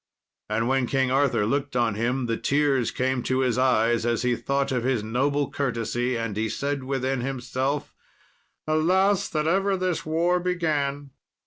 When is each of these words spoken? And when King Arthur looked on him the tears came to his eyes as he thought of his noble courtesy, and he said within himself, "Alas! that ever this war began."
And 0.49 0.67
when 0.67 0.87
King 0.87 1.11
Arthur 1.11 1.45
looked 1.45 1.75
on 1.75 1.93
him 1.93 2.25
the 2.25 2.35
tears 2.35 2.89
came 2.89 3.21
to 3.21 3.41
his 3.41 3.59
eyes 3.59 4.03
as 4.03 4.23
he 4.23 4.35
thought 4.35 4.71
of 4.71 4.83
his 4.83 5.03
noble 5.03 5.51
courtesy, 5.51 6.17
and 6.17 6.35
he 6.35 6.49
said 6.49 6.83
within 6.83 7.21
himself, 7.21 7.93
"Alas! 8.67 9.29
that 9.29 9.45
ever 9.45 9.77
this 9.77 10.03
war 10.03 10.39
began." 10.39 11.11